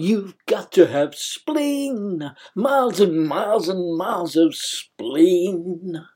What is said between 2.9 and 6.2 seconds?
and miles and miles of spleen.